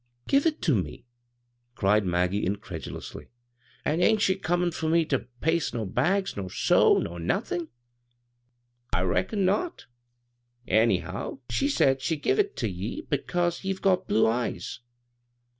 "Give 0.27 0.47
it 0.47 0.63
to 0.63 0.73
me 0.73 1.05
I" 1.05 1.69
exclaimed 1.73 2.07
Maggie, 2.07 2.43
in 2.43 2.55
credulously." 2.55 3.29
An' 3.85 4.01
ain't 4.01 4.19
she 4.23 4.35
conun' 4.35 4.71
for 4.71 4.89
me 4.89 5.05
ter 5.05 5.27
paste 5.41 5.75
no 5.75 5.85
bags, 5.85 6.35
nor 6.35 6.49
sew, 6.49 6.97
nor 6.97 7.19
nothin'?"" 7.19 7.67
I 8.93 9.01
reckon 9.03 9.45
not 9.45 9.85
Anyhow, 10.67 11.41
she 11.51 11.69
said 11.69 12.01
she 12.01 12.15
give 12.17 12.39
it 12.39 12.55
to 12.57 12.67
ye 12.67 13.03
'cause 13.27 13.63
ye've 13.63 13.83
got 13.83 14.07
blue 14.07 14.25
eyes." 14.25 14.79